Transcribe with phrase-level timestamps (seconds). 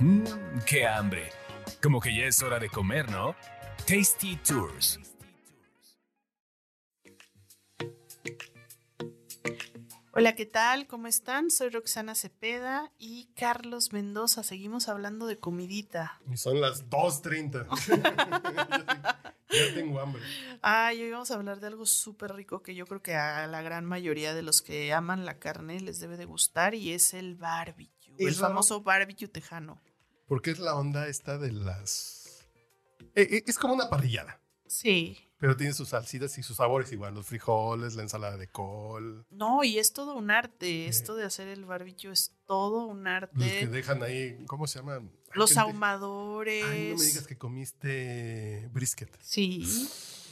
[0.00, 0.24] Mmm,
[0.66, 1.30] qué hambre.
[1.80, 3.36] Como que ya es hora de comer, ¿no?
[3.86, 4.98] Tasty Tours.
[10.16, 10.86] Hola, ¿qué tal?
[10.86, 11.50] ¿Cómo están?
[11.50, 14.42] Soy Roxana Cepeda y Carlos Mendoza.
[14.42, 16.20] Seguimos hablando de comidita.
[16.30, 17.66] Y son las 2.30.
[19.50, 20.22] ya tengo hambre.
[20.62, 23.62] Ay, hoy vamos a hablar de algo súper rico que yo creo que a la
[23.62, 27.34] gran mayoría de los que aman la carne les debe de gustar y es el
[27.34, 27.93] barbecue.
[28.18, 29.80] El famoso barbecue tejano.
[30.26, 32.46] Porque es la onda esta de las...
[33.14, 35.18] Eh, eh, es como una parrillada, Sí.
[35.38, 37.14] pero tiene sus salsitas y sus sabores igual.
[37.14, 39.26] Los frijoles, la ensalada de col.
[39.30, 40.86] No, y es todo un arte.
[40.88, 43.66] Esto de hacer el barbecue es todo un Los que arte.
[43.68, 45.12] dejan ahí, ¿cómo se llaman?
[45.34, 46.64] Los ahumadores.
[46.64, 49.16] Ay, no me digas que comiste brisket.
[49.20, 49.88] Sí.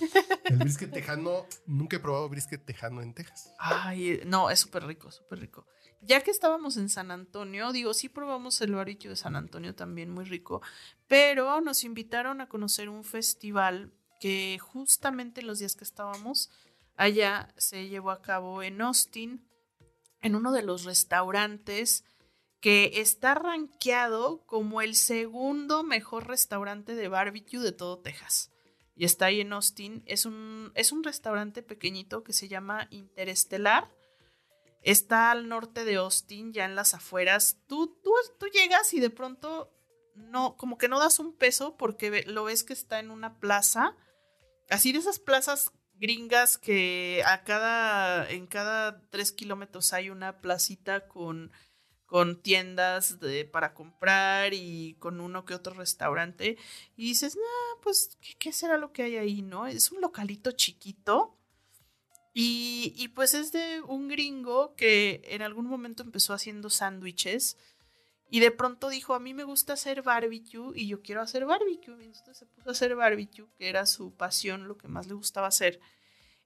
[0.44, 3.52] El brisket tejano, nunca he probado brisket tejano en Texas.
[3.58, 5.66] Ay, no, es súper rico, súper rico.
[6.00, 10.10] Ya que estábamos en San Antonio, digo, sí probamos el barbecue de San Antonio también
[10.10, 10.60] muy rico,
[11.08, 16.50] pero nos invitaron a conocer un festival que justamente los días que estábamos
[16.96, 19.46] allá se llevó a cabo en Austin,
[20.20, 22.04] en uno de los restaurantes
[22.60, 28.50] que está rankeado como el segundo mejor restaurante de barbecue de todo Texas.
[28.96, 30.02] Y está ahí en Austin.
[30.06, 33.90] Es un, es un restaurante pequeñito que se llama Interestelar.
[34.84, 37.58] Está al norte de Austin, ya en las afueras.
[37.66, 39.72] Tú, tú, tú llegas y de pronto
[40.14, 43.96] no, como que no das un peso porque lo ves que está en una plaza.
[44.70, 51.08] Así de esas plazas gringas que a cada, en cada tres kilómetros hay una placita
[51.08, 51.50] con,
[52.06, 56.58] con tiendas de- para comprar y con uno que otro restaurante.
[56.96, 59.66] Y dices, nah, pues, ¿qué, qué será lo que hay ahí, no?
[59.66, 61.38] Es un localito chiquito.
[62.34, 67.56] Y, y pues es de un gringo que en algún momento empezó haciendo sándwiches
[68.34, 72.02] y de pronto dijo, a mí me gusta hacer barbecue y yo quiero hacer barbecue.
[72.02, 75.14] Y entonces se puso a hacer barbecue, que era su pasión, lo que más le
[75.14, 75.78] gustaba hacer.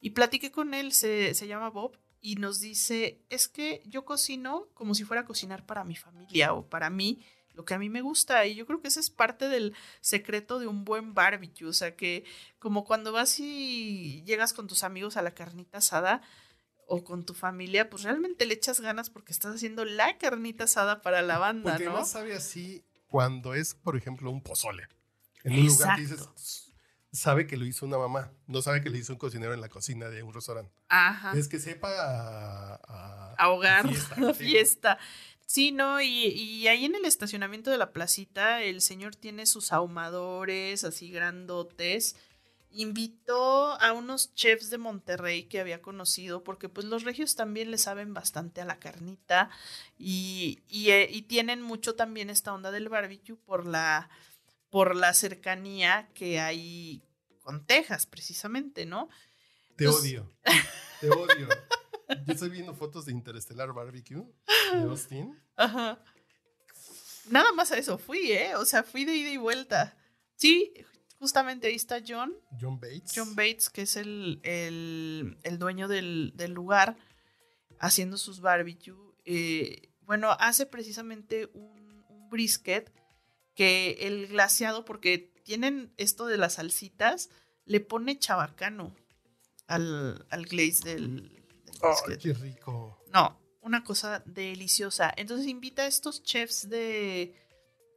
[0.00, 4.68] Y platiqué con él, se, se llama Bob, y nos dice, es que yo cocino
[4.72, 7.20] como si fuera a cocinar para mi familia o para mí,
[7.54, 8.44] lo que a mí me gusta.
[8.46, 11.66] Y yo creo que ese es parte del secreto de un buen barbecue.
[11.68, 12.24] O sea, que
[12.58, 16.20] como cuando vas y llegas con tus amigos a la carnita asada
[16.86, 21.00] o con tu familia, pues realmente le echas ganas porque estás haciendo la carnita asada
[21.00, 21.90] para la banda, Porque ¿no?
[21.92, 24.86] además sabe así cuando es, por ejemplo, un pozole.
[25.44, 26.28] En un lugar que dices,
[27.12, 29.68] sabe que lo hizo una mamá, no sabe que lo hizo un cocinero en la
[29.68, 30.72] cocina de un restaurante.
[30.88, 31.32] Ajá.
[31.38, 33.86] Es que sepa a, a- ahogar
[34.30, 34.98] a fiesta.
[34.98, 35.33] Sí,
[35.72, 40.84] no, y, y ahí en el estacionamiento de la placita, el señor tiene sus ahumadores
[40.84, 42.16] así grandotes.
[42.70, 47.78] Invitó a unos chefs de Monterrey que había conocido, porque pues los regios también le
[47.78, 49.48] saben bastante a la carnita
[49.96, 54.10] y, y, eh, y tienen mucho también esta onda del barbecue por la,
[54.70, 57.04] por la cercanía que hay
[57.42, 59.08] con Texas, precisamente, ¿no?
[59.76, 60.32] Te odio.
[61.00, 61.48] Te odio.
[62.26, 64.24] Yo estoy viendo fotos de Interstellar Barbecue
[64.72, 65.38] de Austin.
[65.56, 66.02] Ajá.
[67.30, 68.54] Nada más a eso fui, ¿eh?
[68.56, 69.96] O sea, fui de ida y vuelta.
[70.36, 70.72] Sí,
[71.18, 73.12] justamente ahí está John, John Bates.
[73.14, 76.96] John Bates, que es el, el- el dueño del, del lugar,
[77.78, 78.94] haciendo sus barbecue.
[79.24, 82.92] Eh, bueno, hace precisamente un, un brisket
[83.54, 87.30] que el glaseado, porque tienen esto de las salsitas,
[87.64, 88.94] le pone chabacano
[89.66, 91.43] al, al glaze del,
[91.84, 92.20] Ay, brisket.
[92.20, 93.02] qué rico.
[93.12, 95.12] No, una cosa deliciosa.
[95.16, 97.34] Entonces invita a estos chefs de,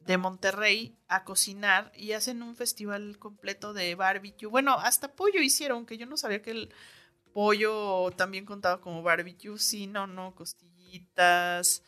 [0.00, 4.46] de Monterrey a cocinar y hacen un festival completo de barbecue.
[4.48, 6.72] Bueno, hasta pollo hicieron, que yo no sabía que el
[7.32, 9.58] pollo también contaba como barbecue.
[9.58, 11.82] Sí, no, no, costillitas,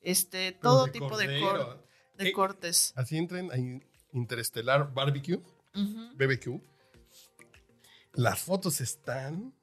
[0.00, 2.92] este, todo de tipo de, cor- de Eh, cortes.
[2.96, 5.40] Así entren a In- Interstellar Barbecue.
[5.74, 6.60] BBQ.
[8.14, 9.54] Las fotos están.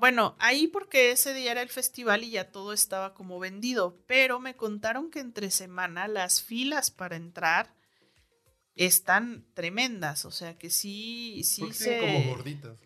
[0.00, 4.40] Bueno, ahí porque ese día era el festival y ya todo estaba como vendido, pero
[4.40, 7.74] me contaron que entre semana las filas para entrar
[8.74, 12.00] están tremendas, o sea que sí, sí porque se...
[12.00, 12.80] como gorditas.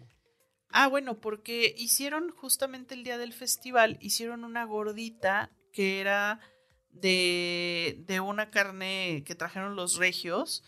[0.70, 6.40] Ah, bueno, porque hicieron justamente el día del festival, hicieron una gordita que era
[6.90, 10.64] de, de una carne que trajeron los regios.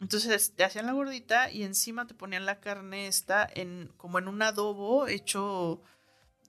[0.00, 4.28] Entonces te hacían la gordita y encima te ponían la carne esta en como en
[4.28, 5.80] un adobo hecho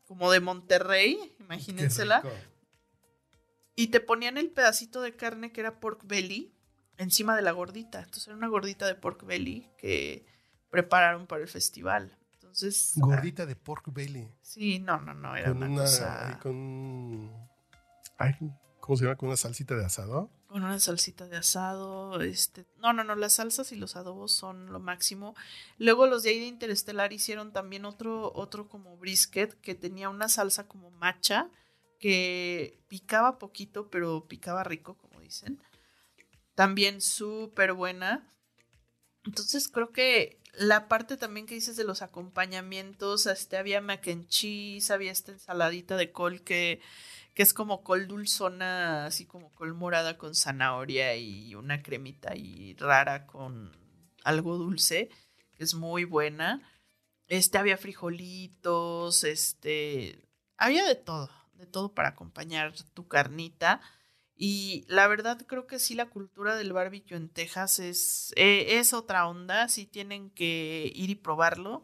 [0.05, 2.23] como de Monterrey, imagínensela.
[3.75, 6.53] Y te ponían el pedacito de carne que era pork belly
[6.97, 7.99] encima de la gordita.
[7.99, 10.25] Entonces era una gordita de pork belly que
[10.69, 12.17] prepararon para el festival.
[12.33, 14.27] Entonces, Gordita de pork belly.
[14.41, 15.81] sí, no, no, no, era Con una, una.
[15.83, 16.39] cosa.
[16.41, 17.31] Con.
[18.17, 18.33] Ay,
[18.87, 19.17] ¿cómo se llama?
[19.17, 20.31] Con una salsita de asado.
[20.47, 24.71] Con una salsita de asado, este, no, no, no, las salsas y los adobos son
[24.71, 25.35] lo máximo.
[25.77, 30.29] Luego los de ahí de Interestelar hicieron también otro, otro como brisket que tenía una
[30.29, 31.49] salsa como macha
[31.99, 35.61] que picaba poquito, pero picaba rico, como dicen.
[36.55, 38.25] También súper buena.
[39.25, 44.29] Entonces creo que la parte también que dices de los acompañamientos, este, había mac and
[44.29, 46.79] cheese, había esta ensaladita de col que,
[47.37, 52.73] que es como col dulzona, así como col morada con zanahoria y una cremita y
[52.79, 53.77] rara con
[54.23, 55.11] algo dulce,
[55.51, 56.67] que es muy buena.
[57.27, 63.81] Este, había frijolitos, este, había de todo, de todo para acompañar tu carnita.
[64.35, 68.93] Y la verdad creo que sí la cultura del barbecue en Texas es, eh, es
[68.93, 71.83] otra onda, sí tienen que ir y probarlo.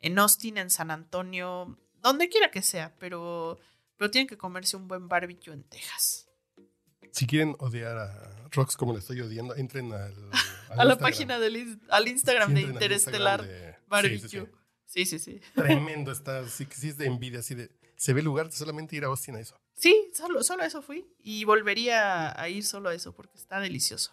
[0.00, 3.60] En Austin, en San Antonio, donde quiera que sea, pero,
[3.98, 6.28] pero tienen que comerse un buen barbecue en Texas.
[7.12, 10.14] Si quieren odiar a Rox como le estoy odiando, entren al,
[10.70, 13.44] a la página del al Instagram de Interestelar
[13.88, 14.50] Barbecue.
[14.86, 15.40] Sí, sí, sí.
[15.54, 18.96] Tremendo está, sí, sí es de envidia, así de, se ve el lugar de solamente
[18.96, 19.60] ir a Austin a eso.
[19.74, 21.06] Sí, solo, solo eso fui.
[21.18, 24.12] Y volvería a ir solo a eso porque está delicioso.